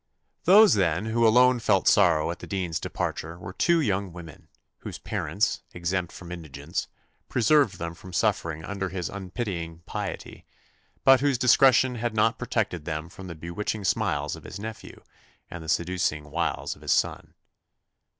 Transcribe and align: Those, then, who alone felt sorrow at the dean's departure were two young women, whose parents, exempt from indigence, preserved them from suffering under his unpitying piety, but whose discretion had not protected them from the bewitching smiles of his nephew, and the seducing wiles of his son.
Those, 0.45 0.73
then, 0.73 1.05
who 1.05 1.27
alone 1.27 1.59
felt 1.59 1.87
sorrow 1.87 2.31
at 2.31 2.39
the 2.39 2.47
dean's 2.47 2.79
departure 2.79 3.37
were 3.37 3.53
two 3.53 3.79
young 3.79 4.11
women, 4.11 4.47
whose 4.79 4.97
parents, 4.97 5.61
exempt 5.75 6.11
from 6.11 6.31
indigence, 6.31 6.87
preserved 7.29 7.77
them 7.77 7.93
from 7.93 8.11
suffering 8.11 8.65
under 8.65 8.89
his 8.89 9.09
unpitying 9.11 9.83
piety, 9.85 10.43
but 11.03 11.21
whose 11.21 11.37
discretion 11.37 11.93
had 11.97 12.15
not 12.15 12.39
protected 12.39 12.85
them 12.85 13.09
from 13.09 13.27
the 13.27 13.35
bewitching 13.35 13.83
smiles 13.83 14.35
of 14.35 14.43
his 14.43 14.57
nephew, 14.59 15.03
and 15.51 15.63
the 15.63 15.69
seducing 15.69 16.31
wiles 16.31 16.75
of 16.75 16.81
his 16.81 16.91
son. 16.93 17.35